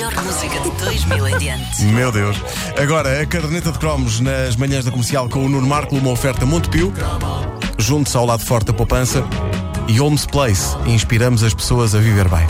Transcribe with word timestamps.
melhor 0.00 0.24
música 0.24 0.58
de 0.60 0.70
2000 0.82 1.28
em 1.28 1.38
diante. 1.38 1.84
Meu 1.84 2.10
Deus. 2.10 2.34
Agora, 2.80 3.20
a 3.20 3.26
caderneta 3.26 3.70
de 3.70 3.78
cromos 3.78 4.18
nas 4.18 4.56
manhãs 4.56 4.86
da 4.86 4.90
comercial 4.90 5.28
com 5.28 5.44
o 5.44 5.48
Nuno 5.48 5.66
Marco, 5.66 5.94
uma 5.94 6.10
oferta 6.10 6.46
Montepio. 6.46 6.90
Juntos 7.76 8.16
ao 8.16 8.24
lado 8.24 8.42
forte 8.42 8.68
da 8.68 8.72
poupança. 8.72 9.22
E 9.86 9.98
Holmes 9.98 10.24
Place. 10.24 10.74
Inspiramos 10.86 11.44
as 11.44 11.52
pessoas 11.52 11.94
a 11.94 11.98
viver 11.98 12.28
bem. 12.30 12.46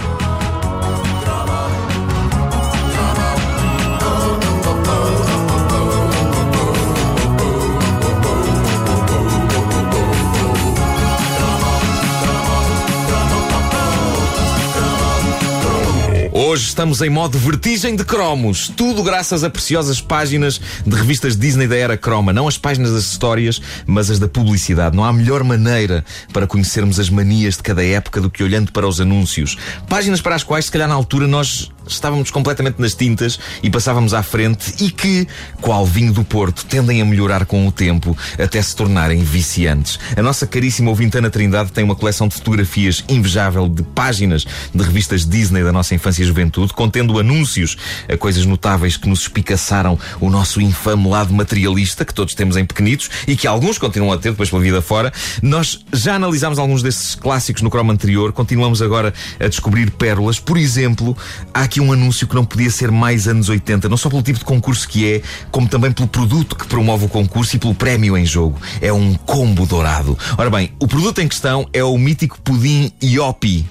Hoje 16.43 16.69
estamos 16.69 17.03
em 17.03 17.11
modo 17.11 17.39
vertigem 17.39 17.95
de 17.95 18.03
cromos. 18.03 18.73
Tudo 18.75 19.03
graças 19.03 19.45
a 19.45 19.51
preciosas 19.51 20.01
páginas 20.01 20.59
de 20.87 20.97
revistas 20.97 21.37
Disney 21.37 21.69
da 21.69 21.77
era 21.77 21.99
croma. 21.99 22.33
Não 22.33 22.49
as 22.49 22.57
páginas 22.57 22.93
das 22.93 23.05
histórias, 23.05 23.61
mas 23.87 24.11
as 24.11 24.19
da 24.19 24.27
publicidade. 24.27 24.97
Não 24.97 25.05
há 25.05 25.13
melhor 25.13 25.45
maneira 25.45 26.03
para 26.33 26.47
conhecermos 26.47 26.99
as 26.99 27.11
manias 27.11 27.59
de 27.59 27.63
cada 27.63 27.85
época 27.85 28.23
do 28.23 28.31
que 28.31 28.43
olhando 28.43 28.73
para 28.73 28.89
os 28.89 29.03
anúncios. 29.03 29.59
Páginas 29.87 30.23
para 30.23 30.35
as 30.35 30.43
quais, 30.43 30.65
se 30.65 30.73
calhar, 30.73 30.89
na 30.89 30.95
altura 30.95 31.27
nós 31.27 31.71
estávamos 31.87 32.31
completamente 32.31 32.81
nas 32.81 32.95
tintas 32.95 33.39
e 33.63 33.71
passávamos 33.71 34.15
à 34.15 34.23
frente 34.23 34.75
e 34.83 34.91
que, 34.91 35.27
qual 35.61 35.85
vinho 35.85 36.13
do 36.13 36.25
Porto, 36.25 36.65
tendem 36.65 37.01
a 37.01 37.05
melhorar 37.05 37.47
com 37.47 37.67
o 37.67 37.73
tempo 37.73 38.17
até 38.39 38.61
se 38.63 38.75
tornarem 38.75 39.23
viciantes. 39.23 39.99
A 40.17 40.23
nossa 40.23 40.47
caríssima 40.47 40.91
ouvinte 40.91 41.19
Ana 41.19 41.31
Trindade 41.31 41.73
tem 41.73 41.85
uma 41.85 41.97
coleção 41.97 42.29
de 42.29 42.35
fotografias 42.35 43.05
invejável 43.09 43.69
de 43.69 43.83
páginas 43.83 44.47
de 44.75 44.83
revistas 44.83 45.27
Disney 45.27 45.63
da 45.63 45.73
nossa 45.73 45.95
infância 45.95 46.23
e 46.23 46.27
juventude, 46.27 46.73
contendo 46.73 47.19
anúncios 47.19 47.77
a 48.09 48.17
coisas 48.17 48.45
notáveis 48.45 48.97
que 48.97 49.09
nos 49.09 49.23
espicaçaram 49.23 49.99
o 50.21 50.31
nosso 50.31 50.61
infame 50.61 51.09
lado 51.09 51.33
materialista, 51.33 52.05
que 52.05 52.15
todos 52.15 52.35
temos 52.35 52.57
em 52.57 52.65
pequenitos 52.65 53.11
e 53.27 53.37
que 53.37 53.47
alguns 53.47 53.79
continuam 53.79 54.13
a 54.13 54.19
ter 54.19 54.31
depois 54.31 54.51
pela 54.51 54.63
vida 54.63 54.83
fora. 54.83 55.13
Nós 55.43 55.85
já 55.93 56.15
analisámos 56.15 56.59
alguns 56.59 56.83
desses 56.83 57.15
clássicos 57.15 57.63
no 57.63 57.71
cromo 57.71 57.93
anterior, 57.93 58.33
continuamos 58.33 58.83
agora 58.83 59.13
a 59.39 59.49
descobrir 59.49 59.91
pérolas. 59.91 60.39
Por 60.39 60.57
exemplo, 60.57 61.17
há 61.53 61.67
aqui 61.71 61.81
um 61.81 61.93
anúncio 61.93 62.27
que 62.27 62.35
não 62.35 62.45
podia 62.45 62.69
ser 62.69 62.91
mais 62.91 63.29
anos 63.29 63.49
80, 63.49 63.89
não 63.89 63.97
só 63.97 64.11
pelo 64.11 64.23
tipo 64.23 64.41
de 64.41 64.45
concurso 64.45 64.89
que 64.89 65.09
é, 65.09 65.23
como 65.53 65.69
também 65.69 65.93
pelo 65.93 66.09
produto 66.09 66.57
que 66.57 66.67
promove 66.67 67.05
o 67.05 67.09
concurso 67.09 67.55
e 67.55 67.61
pelo 67.61 67.77
prémio 67.77 68.19
em 68.19 68.27
jogo. 68.27 68.61
É 68.81 68.93
um 68.93 69.15
combo 69.15 69.65
dourado. 69.65 70.19
Ora 70.37 70.51
bem, 70.51 70.73
o 70.81 70.89
produto 70.89 71.21
em 71.21 71.29
questão 71.29 71.69
é 71.73 71.85
o 71.85 71.97
mítico 71.97 72.41
pudim 72.41 72.91
Iopi. 73.01 73.65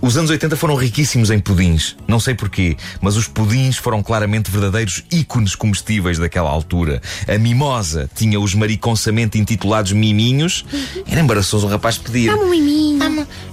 Os 0.00 0.16
anos 0.16 0.28
80 0.28 0.56
foram 0.56 0.74
riquíssimos 0.74 1.30
em 1.30 1.38
pudins. 1.38 1.96
Não 2.08 2.18
sei 2.18 2.34
porquê, 2.34 2.76
mas 3.00 3.16
os 3.16 3.28
pudins 3.28 3.76
foram 3.76 4.02
claramente 4.02 4.50
verdadeiros 4.50 5.04
ícones 5.12 5.54
comestíveis 5.54 6.18
daquela 6.18 6.50
altura. 6.50 7.00
A 7.28 7.38
mimosa 7.38 8.10
tinha 8.12 8.40
os 8.40 8.56
mariconsamente 8.56 9.38
intitulados 9.38 9.92
miminhos. 9.92 10.64
Era 11.06 11.20
embaraçoso 11.20 11.68
o 11.68 11.70
rapaz 11.70 11.96
pedir. 11.96 12.26
Dá-me 12.26 12.42
um 12.42 12.50
miminho. 12.50 12.98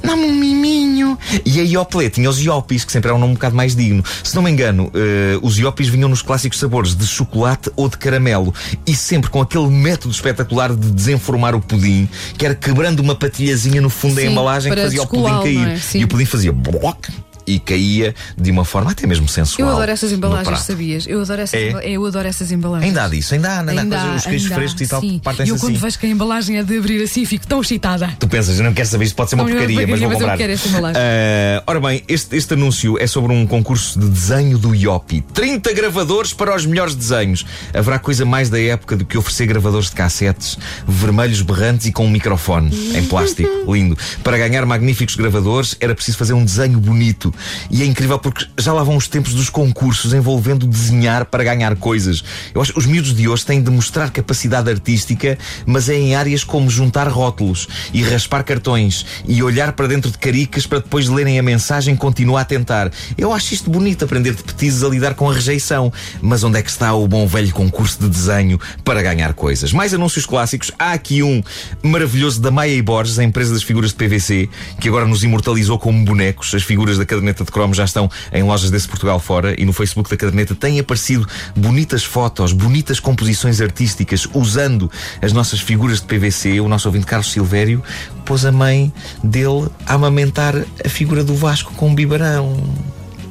Dá-me 0.07 0.23
um 0.23 0.33
miminho. 0.33 1.17
E 1.45 1.59
a 1.59 1.63
Ioplé 1.63 2.09
tinha 2.09 2.29
os 2.29 2.39
Iopis, 2.39 2.85
que 2.85 2.91
sempre 2.91 3.09
era 3.09 3.15
um 3.17 3.19
nome 3.19 3.31
um 3.31 3.35
bocado 3.35 3.55
mais 3.55 3.75
digno. 3.75 4.03
Se 4.23 4.33
não 4.35 4.41
me 4.41 4.49
engano, 4.49 4.89
eh, 4.93 5.37
os 5.41 5.57
Iopis 5.59 5.89
vinham 5.89 6.07
nos 6.07 6.21
clássicos 6.21 6.57
sabores 6.59 6.95
de 6.95 7.05
chocolate 7.05 7.69
ou 7.75 7.89
de 7.89 7.97
caramelo. 7.97 8.53
E 8.85 8.95
sempre 8.95 9.29
com 9.29 9.41
aquele 9.41 9.67
método 9.67 10.13
espetacular 10.13 10.73
de 10.73 10.89
desenformar 10.91 11.55
o 11.55 11.59
pudim, 11.59 12.07
que 12.37 12.45
era 12.45 12.55
quebrando 12.55 13.01
uma 13.01 13.15
patilhazinha 13.15 13.81
no 13.81 13.89
fundo 13.89 14.15
da 14.15 14.21
Sim, 14.21 14.29
embalagem 14.29 14.73
que 14.73 14.81
fazia 14.81 15.01
o 15.01 15.07
pudim 15.07 15.41
cair. 15.41 15.67
é? 15.67 15.97
E 15.97 16.03
o 16.03 16.07
pudim 16.07 16.25
fazia 16.25 16.53
bloc 16.53 17.09
e 17.47 17.59
caía 17.59 18.13
de 18.37 18.51
uma 18.51 18.65
forma 18.65 18.91
até 18.91 19.07
mesmo 19.07 19.27
sensual. 19.27 19.69
Eu 19.69 19.75
adoro 19.75 19.89
essas 19.91 20.11
embalagens, 20.11 20.59
sabias? 20.59 21.05
Eu 21.07 21.21
adoro 21.21 21.41
essas, 21.41 21.59
É? 21.59 21.89
eu 21.89 22.05
adoro 22.05 22.27
essas 22.27 22.51
embalagens. 22.51 22.89
Ainda 22.89 23.05
há 23.05 23.07
disso, 23.07 23.33
ainda 23.33 23.49
há, 23.49 23.59
ainda 23.59 23.71
há 23.71 23.79
Ainda 23.81 23.97
coisas, 23.99 24.15
os 24.21 24.25
queijos 24.27 24.51
há, 24.51 24.55
frescos 24.55 24.81
e 24.81 24.87
tal, 24.87 25.01
partem-se 25.23 25.49
E 25.49 25.51
eu 25.51 25.55
assim. 25.55 25.65
quando 25.65 25.77
vejo 25.79 25.99
que 25.99 26.05
a 26.05 26.09
embalagem 26.09 26.57
é 26.57 26.63
de 26.63 26.77
abrir 26.77 27.01
assim, 27.01 27.25
fico 27.25 27.47
tão 27.47 27.61
excitada. 27.61 28.09
Tu 28.19 28.27
pensas, 28.27 28.57
eu 28.59 28.65
não 28.65 28.73
quero 28.73 28.87
saber, 28.87 29.05
isto 29.05 29.15
pode 29.15 29.29
ser 29.29 29.35
uma 29.35 29.43
Não, 29.45 29.49
não 29.51 29.57
porcaria, 29.57 29.87
mas 29.87 29.99
vou 29.99 30.09
mas 30.09 30.15
eu 30.15 30.19
comprar. 30.19 30.37
quero 30.37 30.53
esta 30.53 30.67
embalagem. 30.67 31.01
Ah, 31.01 31.63
ora 31.65 31.79
bem, 31.79 32.03
este, 32.07 32.35
este 32.35 32.53
anúncio 32.53 32.97
é 32.99 33.07
sobre 33.07 33.31
um 33.31 33.47
concurso 33.47 33.97
de 33.99 34.09
desenho 34.09 34.57
do 34.57 34.75
Iopi. 34.75 35.21
30 35.33 35.73
gravadores 35.73 36.33
para 36.33 36.55
os 36.55 36.65
melhores 36.65 36.95
desenhos. 36.95 37.45
Haverá 37.73 37.97
coisa 37.97 38.25
mais 38.25 38.49
da 38.49 38.59
época 38.59 38.97
do 38.97 39.05
que 39.05 39.17
oferecer 39.17 39.45
gravadores 39.45 39.89
de 39.89 39.95
cassetes 39.95 40.57
vermelhos 40.87 41.41
berrantes 41.41 41.85
e 41.85 41.91
com 41.91 42.05
um 42.05 42.09
microfone 42.09 42.69
em 42.95 43.05
plástico. 43.05 43.49
Lindo. 43.71 43.97
Para 44.23 44.37
ganhar 44.37 44.65
magníficos 44.65 45.15
gravadores 45.15 45.75
era 45.79 45.95
preciso 45.95 46.17
fazer 46.17 46.33
um 46.33 46.43
desenho 46.43 46.79
bonito. 46.79 47.33
E 47.69 47.81
é 47.81 47.85
incrível 47.85 48.19
porque 48.19 48.45
já 48.57 48.73
lá 48.73 48.83
vão 48.83 48.97
os 48.97 49.07
tempos 49.07 49.33
dos 49.33 49.49
concursos 49.49 50.13
envolvendo 50.13 50.65
desenhar 50.65 51.25
para 51.25 51.43
ganhar 51.43 51.75
coisas. 51.75 52.23
Eu 52.53 52.61
acho 52.61 52.73
que 52.73 52.79
os 52.79 52.85
miúdos 52.85 53.13
de 53.13 53.27
hoje 53.27 53.45
têm 53.45 53.61
de 53.61 53.69
mostrar 53.69 54.11
capacidade 54.11 54.69
artística, 54.69 55.37
mas 55.65 55.89
é 55.89 55.95
em 55.95 56.15
áreas 56.15 56.43
como 56.43 56.69
juntar 56.69 57.07
rótulos 57.07 57.67
e 57.93 58.03
raspar 58.03 58.43
cartões 58.43 59.05
e 59.27 59.41
olhar 59.43 59.73
para 59.73 59.87
dentro 59.87 60.11
de 60.11 60.17
caricas 60.17 60.65
para 60.65 60.79
depois 60.79 61.05
de 61.05 61.11
lerem 61.11 61.39
a 61.39 61.43
mensagem 61.43 61.95
continuar 61.95 62.41
a 62.41 62.45
tentar. 62.45 62.91
Eu 63.17 63.33
acho 63.33 63.53
isto 63.53 63.69
bonito, 63.69 64.05
aprender 64.05 64.33
de 64.33 64.43
petizes 64.43 64.83
a 64.83 64.87
lidar 64.87 65.13
com 65.13 65.29
a 65.29 65.33
rejeição. 65.33 65.91
Mas 66.21 66.43
onde 66.43 66.59
é 66.59 66.61
que 66.61 66.69
está 66.69 66.93
o 66.93 67.07
bom 67.07 67.27
velho 67.27 67.51
concurso 67.51 67.99
de 67.99 68.09
desenho 68.09 68.59
para 68.83 69.01
ganhar 69.01 69.33
coisas? 69.33 69.73
Mais 69.73 69.93
anúncios 69.93 70.25
clássicos. 70.25 70.71
Há 70.77 70.93
aqui 70.93 71.23
um 71.23 71.41
maravilhoso 71.81 72.41
da 72.41 72.51
Maia 72.51 72.73
e 72.73 72.81
Borges, 72.81 73.19
a 73.19 73.23
empresa 73.23 73.53
das 73.53 73.63
figuras 73.63 73.91
de 73.91 73.95
PVC, 73.95 74.49
que 74.79 74.87
agora 74.87 75.05
nos 75.05 75.23
imortalizou 75.23 75.79
como 75.79 76.03
bonecos. 76.03 76.53
As 76.53 76.63
figuras 76.63 76.97
da 76.97 77.05
caderneta 77.27 77.43
de 77.43 77.51
cromo 77.51 77.73
já 77.73 77.83
estão 77.83 78.09
em 78.31 78.43
lojas 78.43 78.71
desse 78.71 78.87
Portugal 78.87 79.19
fora 79.19 79.59
e 79.59 79.65
no 79.65 79.73
Facebook 79.73 80.09
da 80.09 80.15
caderneta 80.15 80.55
têm 80.55 80.79
aparecido 80.79 81.27
bonitas 81.55 82.03
fotos, 82.03 82.53
bonitas 82.53 82.99
composições 82.99 83.59
artísticas 83.59 84.27
usando 84.33 84.89
as 85.21 85.33
nossas 85.33 85.59
figuras 85.59 86.01
de 86.01 86.07
PVC. 86.07 86.59
O 86.59 86.67
nosso 86.67 86.87
ouvinte 86.87 87.05
Carlos 87.05 87.31
Silvério 87.31 87.83
pôs 88.25 88.45
a 88.45 88.51
mãe 88.51 88.93
dele 89.23 89.69
a 89.85 89.95
amamentar 89.95 90.55
a 90.83 90.89
figura 90.89 91.23
do 91.23 91.35
Vasco 91.35 91.73
com 91.73 91.89
um 91.89 91.95
biberão. 91.95 92.63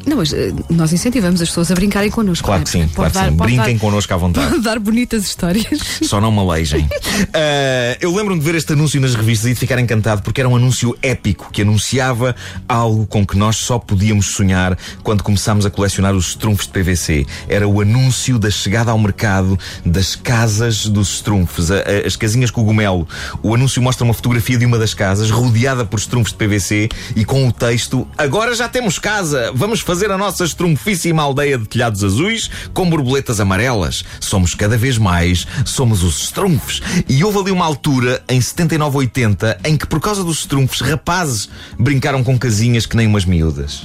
Não, 0.07 0.17
mas 0.19 0.33
eh, 0.33 0.53
nós 0.71 0.93
incentivamos 0.93 1.43
as 1.43 1.49
pessoas 1.49 1.71
a 1.71 1.75
brincarem 1.75 2.11
connosco. 2.11 2.47
Claro 2.47 2.63
é? 2.63 2.65
que 2.65 2.71
sim, 2.71 2.89
claro 2.95 3.13
que 3.13 3.19
sim. 3.19 3.31
Brinquem 3.33 3.77
connosco 3.79 4.15
à 4.15 4.17
vontade. 4.17 4.61
dar 4.61 4.79
bonitas 4.79 5.25
histórias. 5.25 5.67
Só 6.07 6.21
não 6.21 6.31
me 6.31 6.39
aleijem. 6.39 6.89
Ah, 7.35 7.97
eu 8.01 8.15
lembro-me 8.15 8.39
de 8.41 8.45
ver 8.47 8.55
este 8.55 8.73
anúncio 8.73 9.01
nas 9.01 9.15
revistas 9.15 9.51
e 9.51 9.55
de 9.55 9.59
ficar 9.61 9.79
encantado 9.81 10.23
porque 10.23 10.41
era 10.41 10.49
um 10.49 10.55
anúncio 10.57 10.97
épico 11.03 11.51
que 11.51 11.63
anunciava 11.63 12.35
algo 12.69 13.07
com 13.07 13.27
que 13.27 13.37
nós 13.37 13.57
só 13.57 13.79
podíamos 13.79 14.27
sonhar 14.27 14.79
quando 15.03 15.23
começámos 15.23 15.67
a 15.67 15.71
colecionar 15.71 16.15
os 16.15 16.35
trunfos 16.37 16.67
de 16.67 16.73
PVC. 16.73 17.27
Era 17.49 17.67
o 17.67 17.81
anúncio 17.81 18.39
da 18.39 18.51
chegada 18.51 18.91
ao 18.93 18.99
mercado 18.99 19.59
das 19.85 20.15
casas 20.15 20.87
dos 20.87 21.21
trunfos, 21.21 21.71
a- 21.71 21.77
a- 21.79 22.07
as 22.07 22.15
casinhas 22.15 22.51
cogumelo. 22.51 23.09
O 23.43 23.55
anúncio 23.55 23.83
mostra 23.83 24.05
uma 24.05 24.15
fotografia 24.15 24.57
de 24.57 24.65
uma 24.67 24.79
das 24.79 24.95
casas 24.95 25.31
rodeada 25.31 25.85
por 25.85 26.01
trunfos 26.01 26.31
de 26.33 26.39
PVC 26.39 26.89
e 27.17 27.25
com 27.25 27.49
o 27.49 27.53
texto: 27.53 28.07
Agora 28.17 28.55
já 28.55 28.69
temos 28.69 28.99
casa, 28.99 29.51
vamos 29.55 29.81
fazer 29.81 29.96
a 30.05 30.19
nossa 30.19 30.45
estrunfíssima 30.45 31.23
aldeia 31.23 31.59
de 31.59 31.67
telhados 31.67 32.05
azuis 32.05 32.51
com 32.73 32.89
borboletas 32.89 33.41
amarelas. 33.41 34.05
Somos 34.21 34.55
cada 34.55 34.77
vez 34.77 34.99
mais, 34.99 35.47
somos 35.65 36.03
os 36.03 36.25
estrunfos. 36.25 36.83
E 37.09 37.25
houve 37.25 37.39
ali 37.39 37.51
uma 37.51 37.65
altura, 37.65 38.23
em 38.29 38.41
79, 38.41 38.99
80, 38.99 39.61
em 39.65 39.77
que 39.77 39.87
por 39.87 40.01
causa 40.01 40.23
dos 40.23 40.41
estrunfos, 40.41 40.81
rapazes 40.81 41.49
brincaram 41.79 42.23
com 42.23 42.39
casinhas 42.39 42.87
que 42.87 42.97
nem 42.97 43.07
umas 43.07 43.25
miúdas. 43.25 43.85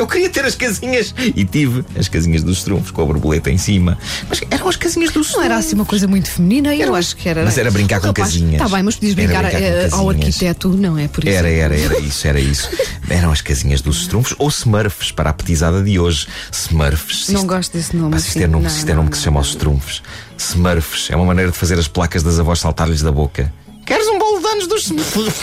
Eu 0.00 0.06
queria 0.06 0.30
ter 0.30 0.46
as 0.46 0.54
casinhas 0.54 1.14
e 1.18 1.44
tive 1.44 1.84
as 1.94 2.08
casinhas 2.08 2.42
dos 2.42 2.64
trunfos 2.64 2.90
com 2.90 3.02
a 3.02 3.04
borboleta 3.04 3.50
em 3.50 3.58
cima. 3.58 3.98
Mas 4.30 4.40
eram 4.50 4.66
as 4.66 4.74
casinhas 4.74 5.12
dos 5.12 5.30
Não 5.34 5.42
era 5.42 5.56
assim 5.58 5.74
uma 5.74 5.84
coisa 5.84 6.08
muito 6.08 6.30
feminina, 6.30 6.74
eu 6.74 6.94
acho 6.94 7.14
que 7.14 7.28
era. 7.28 7.44
Mas 7.44 7.58
era 7.58 7.70
brincar 7.70 8.00
com 8.00 8.06
Rapaz, 8.06 8.28
casinhas. 8.28 8.54
Está 8.54 8.68
bem, 8.74 8.82
mas 8.82 8.94
podias 8.94 9.18
Era 9.18 9.26
brincar, 9.26 9.42
brincar 9.42 9.62
eh, 9.62 9.88
ao 9.92 10.08
arquiteto, 10.08 10.68
não 10.70 10.96
é? 10.96 11.06
Por 11.06 11.22
isso. 11.22 11.36
Era, 11.36 11.50
era, 11.50 11.78
era 11.78 11.98
isso, 11.98 12.26
era 12.26 12.40
isso. 12.40 12.70
Eram 13.10 13.30
as 13.30 13.42
casinhas 13.42 13.82
dos 13.82 14.00
Strumfs 14.00 14.34
ou 14.38 14.48
Smurfs 14.48 15.12
para 15.12 15.28
a 15.28 15.32
petizada 15.34 15.82
de 15.82 15.98
hoje. 15.98 16.26
Smurfs. 16.50 17.28
Não 17.28 17.46
gosto 17.46 17.76
desse 17.76 17.94
nome. 17.94 18.12
Mas 18.12 18.26
isto 18.26 18.38
é 18.38 18.46
nome, 18.46 18.64
Não, 18.64 18.70
isto 18.74 18.88
é 18.88 18.94
nome 18.94 19.04
não, 19.04 19.10
que 19.10 19.18
se 19.18 19.24
chama 19.24 19.34
não. 19.34 19.40
aos 19.40 19.48
Strumfs. 19.48 20.02
Smurfs 20.38 21.10
é 21.10 21.16
uma 21.16 21.26
maneira 21.26 21.50
de 21.50 21.58
fazer 21.58 21.78
as 21.78 21.88
placas 21.88 22.22
das 22.22 22.40
avós 22.40 22.58
saltar-lhes 22.58 23.02
da 23.02 23.12
boca. 23.12 23.52
Queres 23.84 24.06
um 24.08 24.18
bolo 24.18 24.40
de 24.40 24.46
anos 24.46 24.66
dos 24.66 24.82
Smurfs? 24.84 25.34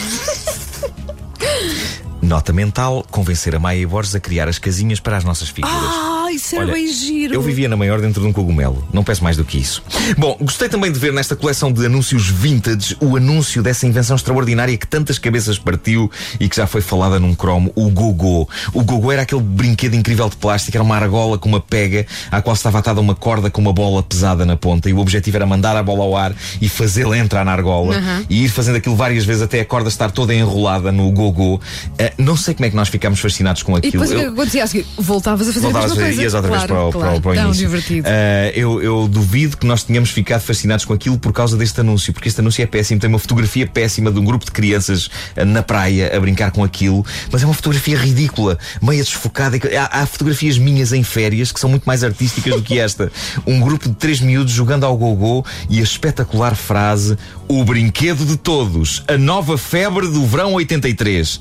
Nota 2.27 2.51
mental: 2.51 3.05
convencer 3.09 3.55
a 3.55 3.59
Maia 3.59 3.79
e 3.79 3.85
Borges 3.85 4.13
a 4.13 4.19
criar 4.19 4.49
as 4.49 4.59
casinhas 4.59 4.99
para 4.99 5.15
as 5.15 5.23
nossas 5.23 5.47
figuras. 5.47 6.16
Ah, 6.27 6.31
isso 6.33 6.55
era 6.55 6.65
Olha, 6.65 6.73
bem 6.73 6.87
giro. 6.91 7.33
Eu 7.33 7.41
vivia 7.41 7.69
na 7.69 7.77
maior 7.77 8.01
dentro 8.01 8.21
de 8.21 8.27
um 8.27 8.33
cogumelo. 8.33 8.85
Não 8.91 9.03
peço 9.03 9.23
mais 9.23 9.37
do 9.37 9.45
que 9.45 9.57
isso. 9.57 9.81
Bom, 10.17 10.37
gostei 10.41 10.67
também 10.67 10.91
de 10.91 10.99
ver 10.99 11.13
nesta 11.13 11.35
coleção 11.35 11.71
de 11.71 11.85
anúncios 11.85 12.27
vintage 12.29 12.97
o 12.99 13.15
anúncio 13.15 13.63
dessa 13.63 13.85
invenção 13.87 14.15
extraordinária 14.15 14.75
que 14.77 14.85
tantas 14.85 15.17
cabeças 15.17 15.57
partiu 15.57 16.11
e 16.39 16.49
que 16.49 16.55
já 16.57 16.67
foi 16.67 16.81
falada 16.81 17.17
num 17.19 17.33
cromo, 17.33 17.71
o 17.75 17.89
Gogô. 17.89 18.47
O 18.73 18.83
Gogô 18.83 19.11
era 19.11 19.21
aquele 19.21 19.41
brinquedo 19.41 19.93
incrível 19.93 20.27
de 20.29 20.35
plástico, 20.35 20.75
era 20.75 20.83
uma 20.83 20.95
argola 20.97 21.37
com 21.37 21.47
uma 21.47 21.61
pega 21.61 22.05
à 22.29 22.41
qual 22.41 22.53
estava 22.55 22.79
atada 22.79 22.99
uma 22.99 23.15
corda 23.15 23.49
com 23.49 23.61
uma 23.61 23.71
bola 23.71 24.03
pesada 24.03 24.45
na 24.45 24.57
ponta 24.57 24.89
e 24.89 24.93
o 24.93 24.97
objetivo 24.99 25.37
era 25.37 25.45
mandar 25.45 25.77
a 25.77 25.83
bola 25.83 26.03
ao 26.03 26.17
ar 26.17 26.35
e 26.61 26.67
fazê-la 26.67 27.17
entrar 27.17 27.45
na 27.45 27.51
argola 27.53 27.95
e 28.29 28.43
ir 28.43 28.49
fazendo 28.49 28.75
aquilo 28.75 28.95
várias 28.95 29.23
vezes 29.23 29.41
até 29.43 29.61
a 29.61 29.65
corda 29.65 29.87
estar 29.87 30.11
toda 30.11 30.33
enrolada 30.33 30.91
no 30.91 31.09
Gogô. 31.11 31.59
Eh, 31.97 32.11
não 32.17 32.35
sei 32.35 32.53
como 32.53 32.65
é 32.65 32.69
que 32.69 32.75
nós 32.75 32.89
ficámos 32.89 33.19
fascinados 33.19 33.63
com 33.63 33.75
E 33.75 33.77
aquilo. 33.77 33.91
depois 33.93 34.11
o 34.11 34.15
que 34.15 34.21
Eu- 34.21 34.31
acontecia 34.33 34.63
a 34.63 34.67
seguir? 34.67 34.85
Voltavas 34.97 35.47
a 35.47 35.53
fazer 35.53 35.63
Voltavas 35.63 35.89
mesma 35.91 36.03
a 36.03 36.05
coisa. 36.07 36.16
Elias 36.17 36.33
outra 36.33 36.49
Claro, 36.49 36.67
vez 36.67 36.71
para 36.71 36.87
o, 36.87 36.89
para 36.91 36.97
o- 36.99 37.01
claro. 37.01 37.21
para 37.21 37.31
o 37.31 37.35
Tão 37.35 37.45
início. 37.45 37.65
divertido. 37.67 38.07
Ah, 38.07 38.51
eu, 38.55 38.81
eu 38.81 39.07
duvido 39.07 39.57
que 39.57 39.65
nós 39.65 39.83
tenhamos 39.83 40.09
ficado 40.11 40.41
fascinados 40.41 40.85
com 40.85 40.93
aquilo 40.93 41.17
por 41.17 41.31
causa 41.33 41.55
deste 41.57 41.79
anúncio, 41.81 42.13
porque 42.13 42.29
este 42.29 42.39
anúncio 42.41 42.61
é 42.63 42.65
péssimo. 42.65 42.99
Tem 42.99 43.09
uma 43.09 43.19
fotografia 43.19 43.65
péssima 43.67 44.11
de 44.11 44.19
um 44.19 44.23
grupo 44.25 44.45
de 44.45 44.51
crianças 44.51 45.09
ah, 45.35 45.45
na 45.45 45.61
praia 45.63 46.15
a 46.15 46.19
brincar 46.19 46.51
com 46.51 46.63
aquilo, 46.63 47.05
mas 47.31 47.41
é 47.43 47.45
uma 47.45 47.53
fotografia 47.53 47.97
ridícula, 47.97 48.57
meia 48.81 49.03
desfocada. 49.03 49.57
Há, 49.91 50.01
há 50.01 50.05
fotografias 50.05 50.57
minhas 50.57 50.91
em 50.93 51.03
férias 51.03 51.51
que 51.51 51.59
são 51.59 51.69
muito 51.69 51.83
mais 51.85 52.03
artísticas 52.03 52.53
do 52.55 52.61
que 52.61 52.79
esta. 52.79 53.11
Um 53.45 53.59
grupo 53.59 53.87
de 53.89 53.95
três 53.95 54.19
miúdos 54.19 54.51
jogando 54.53 54.85
ao 54.85 54.97
gogô 54.97 55.45
e 55.69 55.79
a 55.79 55.83
espetacular 55.83 56.55
frase: 56.55 57.17
O 57.47 57.63
brinquedo 57.63 58.25
de 58.25 58.35
todos, 58.37 59.03
a 59.07 59.17
nova 59.17 59.57
febre 59.57 60.07
do 60.07 60.25
verão 60.25 60.53
83. 60.53 61.39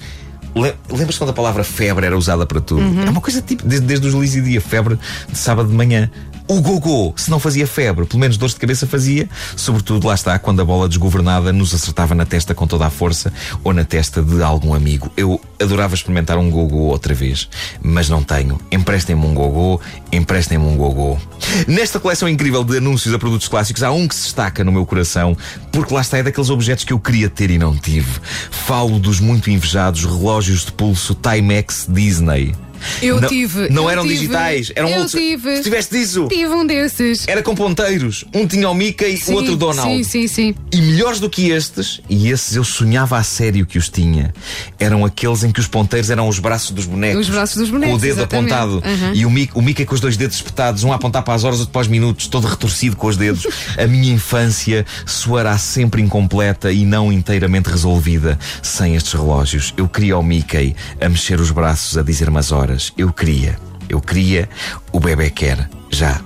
Le- 0.57 0.75
Lembras 0.91 1.19
quando 1.19 1.31
a 1.31 1.35
palavra 1.35 1.63
febre 1.63 2.07
era 2.07 2.17
usada 2.17 2.47
para 2.47 2.61
tudo? 2.61 2.83
É 3.07 3.11
uma 3.11 3.21
coisa 3.21 3.43
tipo, 3.43 3.67
desde, 3.67 3.87
desde 3.87 4.07
os 4.07 4.35
e 4.35 4.41
Dia, 4.41 4.61
febre 4.61 4.99
de 5.31 5.39
sábado 5.39 5.69
de 5.69 5.75
manhã. 5.75 6.11
O 6.49 6.61
gogô, 6.61 7.13
se 7.17 7.29
não 7.29 7.41
fazia 7.41 7.67
febre, 7.67 8.07
pelo 8.07 8.21
menos 8.21 8.37
dores 8.37 8.55
de 8.55 8.61
cabeça 8.61 8.87
fazia, 8.87 9.29
sobretudo 9.57 10.07
lá 10.07 10.15
está, 10.15 10.39
quando 10.39 10.63
a 10.63 10.65
bola 10.65 10.89
desgovernada 10.89 11.53
nos 11.53 11.75
acertava 11.75 12.15
na 12.15 12.25
testa 12.25 12.55
com 12.55 12.69
toda 12.69 12.87
a 12.87 12.91
força 12.91 13.33
ou 13.65 13.73
na 13.73 13.85
testa 13.85 14.23
de 14.23 14.41
algum 14.45 14.73
amigo. 14.73 15.11
Eu 15.17 15.41
adorava 15.61 15.97
experimentar 15.97 16.39
um 16.39 16.49
gogô 16.49 16.85
outra 16.85 17.13
vez, 17.15 17.49
mas 17.83 18.09
não 18.09 18.23
tenho. 18.23 18.61
Emprestem-me 18.71 19.27
um 19.27 19.35
gogô, 19.35 19.81
emprestem-me 20.13 20.65
um 20.65 20.77
gogô. 20.77 21.19
Nesta 21.67 21.99
coleção 21.99 22.29
incrível 22.29 22.63
de 22.63 22.79
anúncios 22.79 23.13
a 23.13 23.19
produtos 23.19 23.49
clássicos, 23.49 23.83
há 23.83 23.91
um 23.91 24.07
que 24.07 24.15
se 24.15 24.23
destaca 24.23 24.63
no 24.63 24.71
meu 24.71 24.87
coração, 24.87 25.37
porque 25.73 25.93
lá 25.93 26.01
está 26.01 26.19
é 26.19 26.23
daqueles 26.23 26.49
objetos 26.49 26.85
que 26.85 26.93
eu 26.93 27.01
queria 27.01 27.29
ter 27.29 27.51
e 27.51 27.59
não 27.59 27.77
tive. 27.77 28.21
Falo 28.53 29.01
dos 29.01 29.19
muito 29.19 29.51
invejados 29.51 30.05
relógios 30.05 30.46
de 30.47 30.73
pulso 30.73 31.15
Timex 31.15 31.87
Disney. 31.89 32.55
Eu 33.03 33.21
não, 33.21 33.29
tive. 33.29 33.69
Não 33.69 33.85
eu 33.85 33.91
eram 33.91 34.03
tive, 34.03 34.15
digitais, 34.15 34.73
eram 34.75 34.89
eu 34.89 34.99
outros. 35.01 35.13
Tive. 35.21 35.57
Se 35.57 35.63
tiveste 35.63 35.99
disso, 35.99 36.27
Tive 36.29 36.49
um 36.53 36.67
desses. 36.67 37.27
era 37.29 37.43
com 37.43 37.55
ponteiros. 37.55 38.25
Um 38.35 38.47
tinha 38.47 38.69
o 38.69 38.75
Mickey, 38.75 39.17
Sim, 39.17 39.33
o 39.33 39.37
outro 39.37 39.57
Donald. 39.57 39.91
Sim, 39.91 40.03
sim, 40.05 40.27
sim. 40.29 40.55
E 40.73 40.81
melhores 40.81 41.21
do 41.21 41.29
que 41.31 41.51
estes, 41.51 42.01
e 42.09 42.29
esses 42.31 42.57
eu 42.57 42.65
sonhava 42.65 43.17
a 43.19 43.23
sério 43.23 43.67
que 43.67 43.79
os 43.79 43.89
tinha, 43.89 44.33
eram 44.79 45.05
aqueles 45.05 45.45
em 45.45 45.53
que 45.53 45.61
os 45.61 45.67
ponteiros 45.67 46.11
eram 46.11 46.29
os 46.29 46.39
braços 46.39 46.71
dos 46.71 46.87
bonecos. 46.87 47.27
Os 47.29 47.35
braços 47.35 47.57
dos 47.57 47.71
Com 47.71 47.77
o 47.77 47.79
bonecos, 47.81 48.03
dedo 48.03 48.19
exatamente. 48.21 48.53
apontado. 48.53 48.83
Uhum. 48.87 49.15
E 49.15 49.27
o 49.27 49.31
Mickey, 49.31 49.53
o 49.59 49.63
Mickey 49.63 49.85
com 49.85 49.95
os 49.95 50.01
dois 50.01 50.17
dedos 50.17 50.37
espetados, 50.37 50.85
um 50.85 50.93
a 50.93 50.97
apontar 50.97 51.23
para 51.23 51.35
as 51.35 51.45
horas, 51.45 51.59
outro 51.61 51.73
para 51.73 51.83
os 51.83 51.89
minutos, 51.89 52.27
todo 52.29 52.47
retorcido 52.47 52.97
com 52.97 53.07
os 53.07 53.17
dedos. 53.17 53.47
a 53.79 53.87
minha 53.87 54.13
infância 54.13 54.85
soará 55.05 55.57
sempre 55.59 56.03
incompleta 56.03 56.73
e 56.73 56.85
não 56.85 57.13
inteiramente 57.13 57.69
resolvida 57.69 58.39
sem 58.63 58.95
estes 58.97 59.13
relógios. 59.13 59.73
Eu 59.77 59.89
queria 59.89 60.17
o 60.19 60.23
Mickey 60.23 60.75
a 61.01 61.09
mexer 61.09 61.41
os 61.41 61.51
braços, 61.51 61.97
a 61.99 62.03
dizer-me 62.03 62.39
as 62.39 62.53
horas. 62.67 62.93
Eu 62.99 63.13
queria. 63.13 63.59
Eu 63.89 64.01
queria. 64.01 64.49
O 64.93 64.99
bebê 64.99 65.31
quer. 65.31 65.69
Já. 65.91 66.21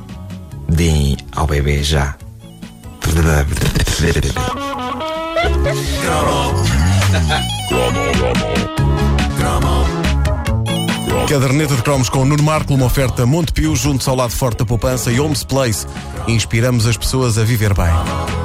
Deem 0.69 1.17
ao 1.37 1.47
bebê 1.47 1.83
já. 1.83 2.17
Caderneta 11.29 11.77
de 11.77 11.83
cromos 11.83 12.09
com 12.09 12.25
Nuno 12.25 12.43
Marco, 12.43 12.75
uma 12.75 12.87
oferta 12.87 13.27
Montepio, 13.27 13.77
junto 13.77 14.09
ao 14.09 14.17
lado 14.17 14.33
forte 14.33 14.59
da 14.59 14.65
poupança 14.65 15.13
e 15.13 15.21
Homes 15.21 15.45
Place. 15.45 15.87
Inspiramos 16.27 16.87
as 16.87 16.97
pessoas 16.97 17.39
a 17.39 17.45
viver 17.45 17.75
bem. 17.75 18.40